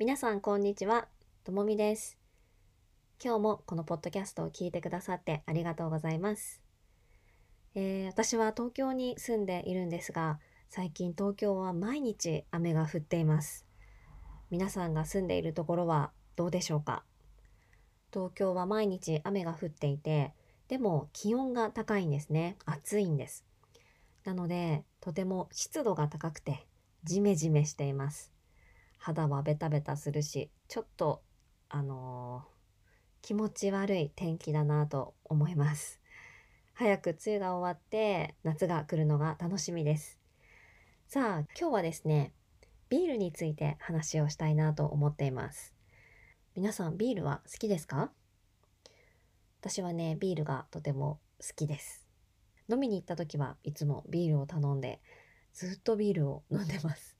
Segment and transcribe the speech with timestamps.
[0.00, 1.08] 皆さんこんにちは、
[1.44, 2.16] ともみです。
[3.22, 6.62] 今日もこのポッドキャストを聞いてくださってありがとうございます。
[7.74, 13.66] えー私は東京に住んでいるんですが、最近東京は毎日雨が降っています。
[14.50, 17.04] 皆さんが住んでいるところはどうでしょうか？
[18.10, 20.32] 東京は毎日雨が降っていて、
[20.68, 22.56] でも気温が高いんですね。
[22.64, 23.44] 暑いんです。
[24.24, 26.66] なので、とても湿度が高くて、
[27.04, 28.32] ジメジメしています。
[29.00, 31.22] 肌はベタベタするし、ちょっと、
[31.68, 32.60] あのー
[33.22, 36.00] 気持ち悪い天気だなと思います。
[36.72, 40.18] 早く梅雨が終わって夏が来るのが楽しみです。
[41.06, 42.32] さあ、今日はですね、
[42.88, 45.74] ビールについて話をしたいなと思っています。
[46.54, 48.10] 皆さんビールは好きですか？
[49.60, 52.08] 私はね、ビールがとても好きです。
[52.70, 55.02] 飲みに行った時はいつもビールを頼んで、
[55.52, 57.19] ずっとビールを飲んでます。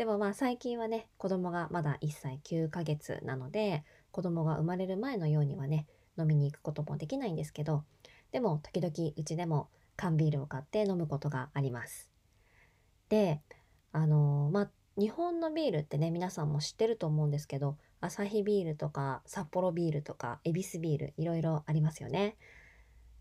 [0.00, 5.86] でもまあ最近はね、子供がまだ1歳9ヶ月なので、子供が生まれる前のようにはね、
[6.18, 7.84] 飲みに行くこともできないんですけど、
[8.32, 12.08] でも時々うちでも缶ビールを買って飲むことがあります。
[13.10, 13.42] で、
[13.92, 22.38] あのーまあ、日本のビールってね、皆さんも知ってると思うんですけど、アサヒビールとか札幌ビールとかエビスビールいろいろありますよね。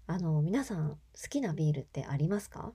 [0.07, 0.97] あの、皆さん好
[1.29, 2.71] きなビールってありますか？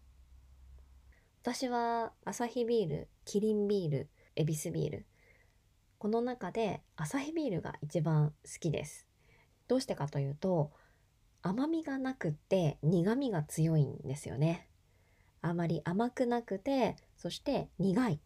[1.41, 5.06] 私はアサヒビール、キリンビール、エビスビール。
[5.98, 9.06] この中でアサヒビールが一番好きです。
[9.67, 10.70] どうしてかというと、
[11.41, 14.69] 甘みがなくて苦みが強いんですよね。
[15.41, 18.20] あまり甘くなくて、そして苦い。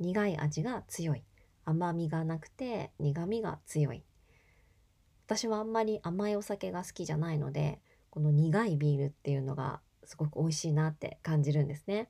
[0.00, 1.22] 苦い味が強い。
[1.64, 4.02] 甘みがなくて苦みが強い。
[5.26, 12.08] 私はあんまり甘いお酒が好きじゃないので、この苦いビールっていうのがすごく美味しいなって感じるんですね。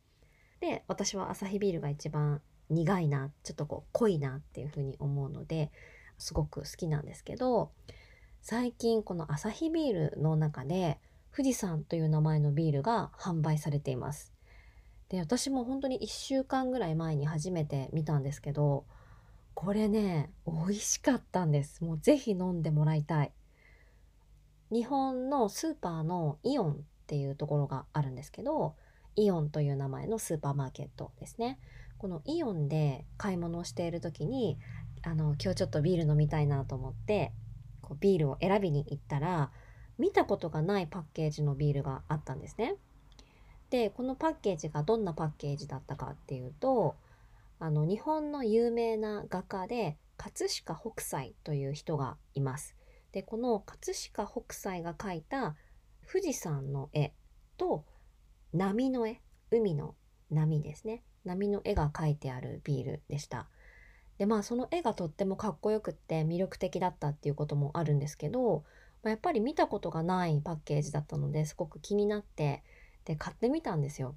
[0.61, 2.41] で、私はアサヒビールが一番
[2.71, 5.71] 苦いな、ちょっとこう濃いなっていうふうに思うので、
[6.19, 7.73] すごく好きなんですけど、
[8.41, 11.01] 最近このアサヒビールの中で
[11.37, 14.33] 富士山という名前のビールが販売されています。
[15.09, 18.87] で、私も本当に1週間ぐらい前に初めて見たんですけど、
[19.55, 21.85] これね、美味しかったんです。
[21.85, 23.33] もうぜひ飲んでもらいたい。
[24.71, 28.75] 日本のスーパーのイオンっていうところがあるんですけど、
[29.17, 31.59] イオンという名前のスーパーマーケットですね。
[31.99, 34.59] このイオンで買い物をしている時に、
[35.03, 37.33] あの、今日ちょっとビール飲みたいなと思って、
[37.81, 39.51] こうビールを選びに行ったら、
[39.99, 42.77] 見たことがないパッケージのビールがあったんですね。
[43.71, 46.97] で、このパッケージがどんなパッケージだったかっていうと、
[47.59, 52.77] あの、日本の有名な画家で、葛飾北斎という人がいます。
[53.13, 55.57] で、この葛飾北斎が描いた
[56.11, 57.13] 富士山の絵
[57.57, 57.85] と
[58.57, 59.95] 波の絵、海の
[60.31, 61.03] 波ですね。
[61.25, 63.49] 波の絵が描いてあるビールでした。
[64.19, 68.65] で、まあその絵がとってもかっこよくって魅力的だったっていうこともあるんですけど、
[69.03, 72.63] まあ、やっぱり見たことがないパッケージだったのですごく気になって、
[73.05, 74.17] で、買ってみたんですよ。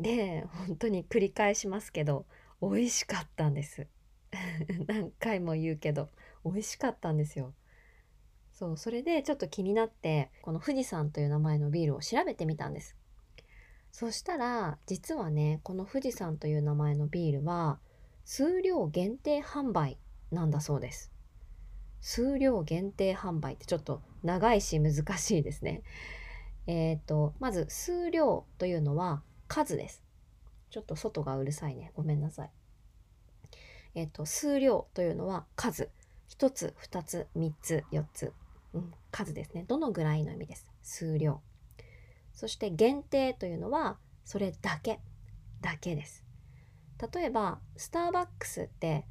[0.00, 2.26] で、本当に繰り返しますけど、
[2.60, 3.86] 美味しかったんです。
[4.88, 6.10] 何回も言うけど、
[6.44, 7.54] 美味しかったんですよ。
[8.52, 12.96] そう、それでちょっと気になって、この富士山という名前のビールを調べてみたんです。
[13.92, 17.78] そしたら、実はね、この富士山という名前のビールは、
[18.24, 19.98] 数量限定販売
[20.30, 21.12] なんだそうです。
[22.00, 25.82] 数量限定販売ってちょっと長いし難しいですね。
[26.66, 30.02] えっ、と、まず数量というのは数です。
[30.70, 31.92] ちょっと外がうるさいね。
[31.94, 32.50] ごめんなさい。
[33.94, 35.90] えっ、と、数量というのは数。
[36.28, 38.32] 一つ、二つ、三つ、四つ。
[38.72, 39.66] うん、数ですね。
[39.68, 40.66] どのぐらいの意味です？
[40.82, 41.42] 数量。
[42.32, 45.00] そして限定というのは、それだけ。
[45.60, 46.24] だけです。
[47.14, 49.06] 例えば、スターバックスって、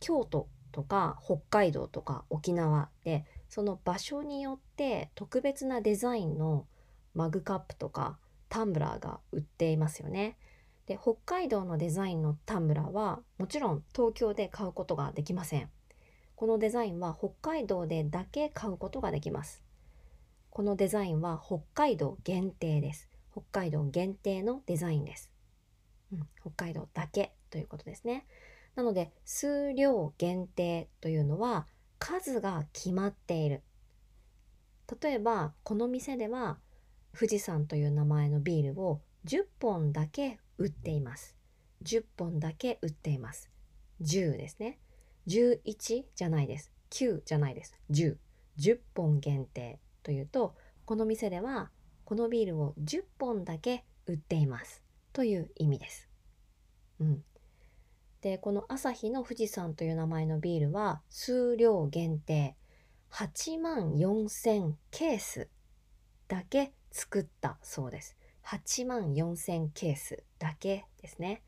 [0.00, 6.66] 京都とか北海道とか沖縄で、その場所によって特別なデザインの
[7.14, 8.18] マグカップとか
[8.48, 10.36] タンブラーが売っていますよね。
[10.86, 15.70] で、北海道のデザインのタンブラーはもちろん東京で買うことができません。
[16.36, 19.62] このデザインは北海道でだけ買うことができます。
[20.50, 23.08] このデザインは北海道限定です。
[23.32, 25.30] 北海道限定のデザインです。
[26.12, 28.26] うん、北海道だけということですね。
[28.74, 31.66] なので、数量限定というのは
[31.98, 33.62] 数が決まっている。
[35.00, 36.58] 例えば、この店では
[37.14, 41.36] 富士山という名前のビールを10本だけ売っています。
[41.84, 43.50] 10本だけ売っています。
[44.02, 44.78] 10ですね。
[45.28, 46.72] 11じゃないです。
[46.90, 47.74] 9じゃないです。
[47.90, 48.16] 10。
[48.58, 50.54] 10本限定というと、
[50.84, 51.70] この店では
[52.04, 54.82] このビールを10本だけ売っています。
[55.12, 56.08] という意味です。
[57.00, 57.24] うん。
[58.22, 62.54] でこの朝日の富士山という名前のビールは数量限定
[63.12, 65.48] 8万4,000ケース
[66.28, 68.16] だけ作ったそうです
[68.46, 71.42] 8万4,000ケースだけですね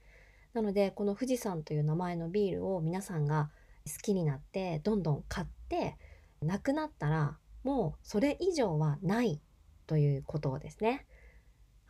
[0.54, 3.50] なのでこの富士山という名前のビールを皆さんが
[3.86, 5.96] 好きになってどんどん買って
[6.40, 9.40] なくなったらもうそれ以上はない
[9.86, 11.06] ということですね。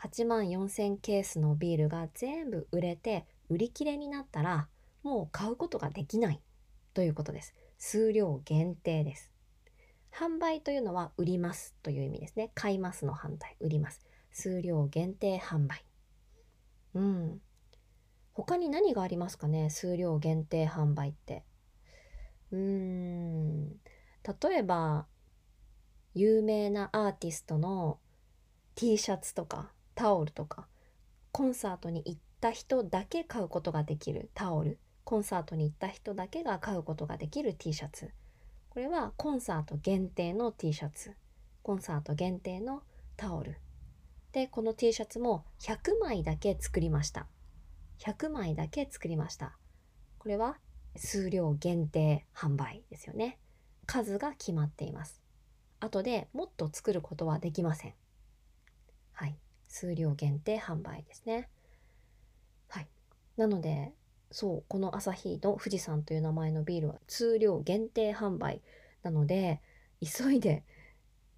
[0.01, 4.69] 8万4,000ケースのビールが全部売れて売り切れになったら
[5.03, 6.41] もう買うことができない
[6.95, 7.55] ということです。
[7.79, 9.31] 数量限定です。
[10.13, 12.51] 販売というのは売りますという意味ですね。
[12.55, 14.01] 買いますの反対売ります。
[14.31, 15.85] 数量限定販売。
[16.95, 17.41] うん。
[18.35, 19.71] 他に何がありますかね？
[19.71, 21.45] 数量限定販売って。
[22.51, 23.69] うーん。
[23.71, 25.07] 例えば
[26.15, 27.99] 有名なアーティストの
[28.75, 30.67] T シャツとかタオルとか
[31.33, 34.79] コンサートに行った人だけ買うことができるタオル。
[35.05, 38.11] コンサートに行った人だけが買うことができる T シャツ。
[38.69, 41.15] これはコンサート限定の T シャツ。
[41.63, 42.83] コンサート限定の
[43.17, 43.57] タオル。
[44.33, 47.27] でこの T シャツも100枚だけ作りました。
[48.01, 49.57] 100枚だけ作りました。
[50.19, 50.59] これは
[50.97, 53.39] 数量限定販売ですよね。
[53.87, 55.22] 数が決まっています。
[55.85, 57.95] 後でもっと作ることはできません。
[59.13, 59.37] はい。
[59.69, 61.49] 数量限定販売ですね。
[62.69, 62.89] はい。
[63.37, 63.93] なので
[64.31, 68.63] そうこの朝日の富士山という名前のビールは数量限定販売
[69.03, 69.61] なので
[70.01, 70.65] 急いで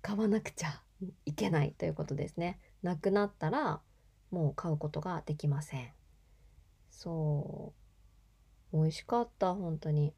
[0.03, 0.81] 買わなくちゃ
[1.25, 2.59] いけないということですね。
[2.83, 3.81] なくなったら
[4.31, 5.89] もう買うことができません。
[6.91, 7.73] そ
[8.73, 8.77] う。
[8.77, 10.13] 美味しかった本当に。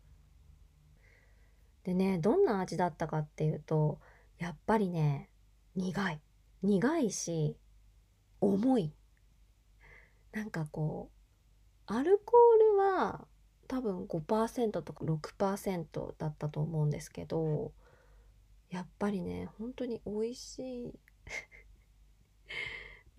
[1.85, 4.01] でねどんな味だったかっていうと
[4.39, 5.31] やっぱりね
[5.75, 6.21] 苦い。
[6.63, 7.57] 苦いし
[8.41, 8.93] 重い。
[10.33, 11.11] なんかこ
[11.89, 13.27] うアルコールは
[13.69, 17.73] 多分5%とか6%だったと思うんですけど
[18.71, 20.95] やっぱりね本当に美味しい。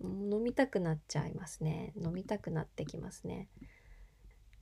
[0.00, 1.92] 飲みたくなっちゃいますね。
[1.96, 3.48] 飲みたくなってきますね。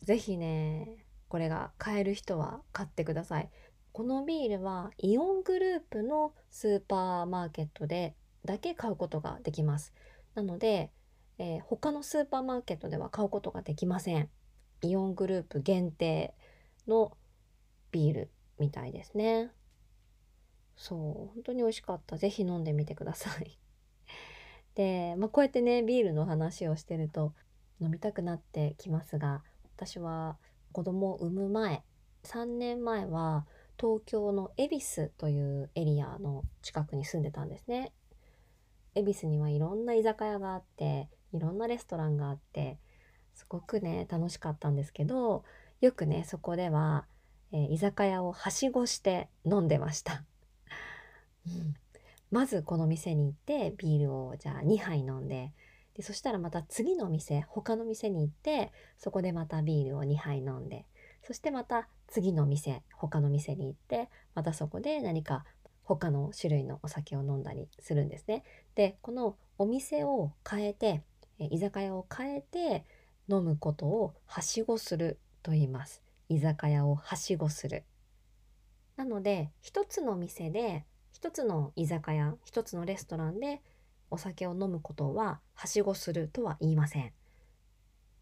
[0.02, 3.50] 是非ねこれが買える人は買ってください。
[3.96, 8.14] このビールはイオングループのスーパーマーケットで
[8.44, 9.94] だけ買うことができます。
[10.34, 10.90] なので、
[11.38, 14.28] えー、他のスーパーマーケットでは買うことができません。
[14.82, 16.34] イオングループ限定
[16.86, 17.16] の
[17.90, 19.50] ビールみたいですね。
[20.76, 20.98] そう
[21.32, 22.18] 本当に美味しかった。
[22.18, 23.58] 是非飲んでみてください。
[24.74, 27.32] で、まあ、こうやってねビールの話をしてると
[27.80, 29.42] 飲みたくなってきますが
[29.74, 30.36] 私は
[30.72, 31.82] 子供を産む前
[32.24, 33.46] 3年前は
[33.78, 37.92] 東京の恵比寿というエリアの近くに住んでたんですね。
[38.94, 42.78] 恵比寿にはいろんな居酒屋があっていろんなレストランがあって
[43.34, 45.44] すごくね楽しかったんですけど
[45.80, 47.06] よくねそこでは、
[47.52, 50.24] えー、居酒屋をはしごして飲んでました。
[51.46, 51.74] うん、
[52.30, 55.52] まずこの店に行ってビールをじゃあ2杯飲んで
[55.94, 60.86] でそしたらまた次の店他の店に行ってそこでまたビールを2杯飲んで
[61.26, 65.44] そしてまた次の店他の店に行ってまたそこで何か
[65.82, 68.44] 他の種類のお酒を飲んだりするんですね。
[68.76, 71.02] でこのお店を変えて
[71.38, 72.84] 居酒屋を変えて
[73.28, 76.00] 飲むことをはしごすると言います。
[76.28, 77.82] 居酒屋をはしごする。
[78.96, 83.62] なので一つの店で一つの居酒屋一つのレストランで
[84.12, 87.12] お酒を飲むことははしごするとは言いません。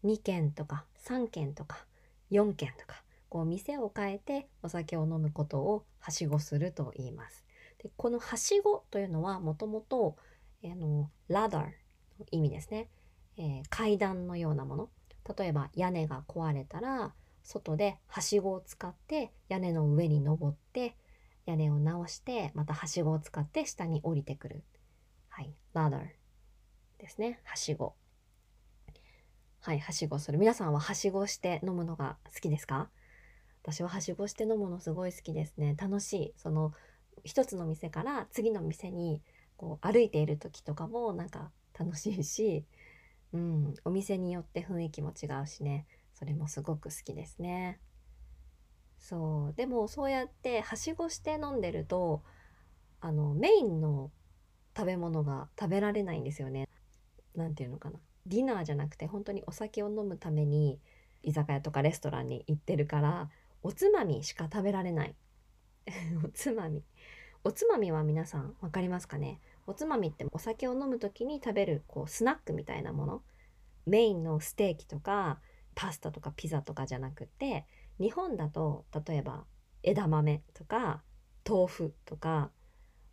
[0.03, 1.85] 2軒とか3軒とか
[2.39, 7.43] 4軒とかこう店を変えてお酒を飲むことをはしごすると言います。
[7.81, 10.15] でこのはしごというのはもともと
[11.27, 11.71] ラダーの
[12.31, 12.89] 意味ですね、
[13.37, 14.89] えー、階段のようなもの。
[15.37, 17.13] 例えば屋根が壊れたら
[17.43, 20.95] 外ではしごを使って屋根の上に登って
[21.45, 24.63] 屋根を直してまたはしごを使って下に降りてくる。
[25.29, 26.05] はい、ラダー
[26.99, 27.95] ですねはしご。
[29.65, 30.37] はいはしごする。
[30.37, 32.91] 皆さんははしごして飲むのが好きですか？
[33.63, 35.75] 私ははしごして飲むのすごい好きですね。
[35.75, 36.33] 楽しい。
[36.37, 36.71] その
[37.23, 39.23] 一つの店から次の店に
[39.57, 42.63] こう歩いている時とかもなんか楽しいし、
[43.33, 45.87] うん、お店によって雰囲気も違うしね。
[46.13, 47.79] それもすごく好きですね。
[48.99, 49.53] そう。
[49.57, 52.21] でもそうやってはしごして飲んでると
[53.01, 54.11] あのメインの
[54.77, 56.69] 食べ物が食べられないんですよね。
[57.33, 57.97] 何て言うのかな。
[58.25, 60.79] ディナーじゃなくて本当にお酒を飲むために
[61.23, 63.29] 居酒屋とかレストランに行ってるから
[63.61, 65.15] おつまみしか食べられない。
[66.23, 66.83] おつまみ。
[67.43, 69.39] おつまみは皆さん分かりますかね？
[69.67, 73.23] おつまみってお酒を飲む時に食べるこうスナックみたいなもの。
[73.85, 75.39] メインのステーキとか
[75.75, 77.65] パスタとかピザとかじゃなくて
[77.99, 79.45] 日本だと例えば
[79.83, 81.03] 枝豆とか
[81.47, 82.51] 豆腐とか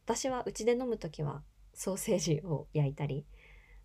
[0.04, 1.42] 私はうちで飲む時は
[1.74, 3.26] ソーセージを焼いたり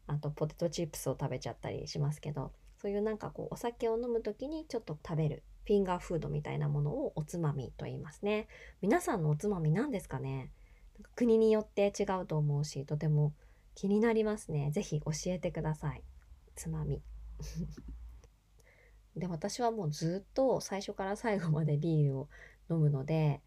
[0.08, 8.48] あとポテトチップスを食べちゃったりしますけどそういうなんかこうお酒を飲む時にちょっと食べるフィンガーフードみたいなものをおつまみと言いますね。
[8.82, 10.50] 皆さんのおつまみ何ですかね？
[11.16, 13.34] 国によって違うと思うしとても
[13.76, 14.72] 気になりますね。
[14.74, 16.04] 是非教えてください。
[16.56, 17.02] つまみ。
[19.18, 22.30] で私はもうずっと最初から最後までビールを
[22.70, 23.42] 飲むので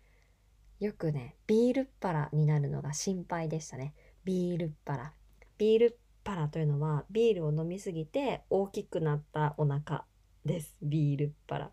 [0.81, 3.95] よくねビールっ腹になるのが心配でしたね。
[4.25, 5.15] ビールっ腹。
[5.57, 5.95] ビールっ
[6.31, 10.05] 腹というのはビールを飲みすぎて大きくなったお腹
[10.45, 10.77] です。
[10.81, 11.71] ビールっ腹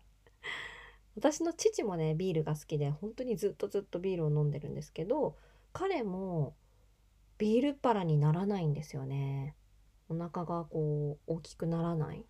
[1.16, 5.36] 私の父もねビールが好きで本当にずっとずっとビールを飲んでるんですけど
[5.72, 6.54] 彼も
[7.38, 9.54] ビールっ腹にならないんですよね。
[10.08, 12.24] お腹がこう大きくならない。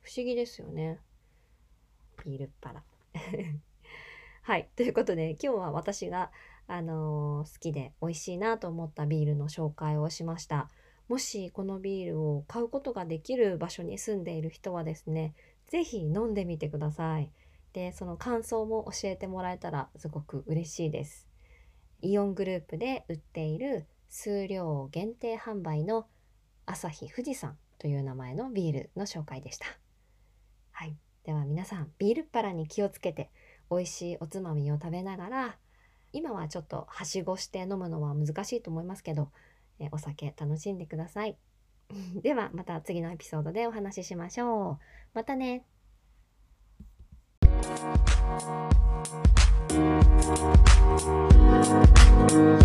[0.00, 1.00] 不思議ですよね。
[2.24, 2.82] ビールっ腹
[4.42, 4.68] はい。
[4.76, 6.32] ということで今日は私が
[6.68, 10.70] あのー、好きで美味しいなと思ったビールの紹介をしました。
[11.08, 15.34] もしこのビールを買うことができる場所に住んでいる人はですね
[15.68, 17.30] 是非飲んでみてください。
[17.72, 21.28] でその感想も教えてもらえたらすごく嬉しいです。
[22.00, 26.06] イオングループで売っている数量限定販売の
[26.64, 29.66] 朝日富士山という名前のビールの紹介でした。
[30.72, 30.96] はい。
[31.24, 33.30] では皆さんビールっ腹に気をつけて
[33.70, 35.58] 美味しいおつまみを食べながら
[36.12, 39.30] 今はちょっとはしごして飲むのは難しいと思いますけど
[39.78, 41.36] えお酒楽しんでください。
[42.22, 44.78] ではまた次のエピソードでお話ししましょう。
[45.14, 45.64] またね。
[52.28, 52.56] Thank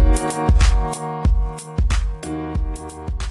[3.22, 3.30] you.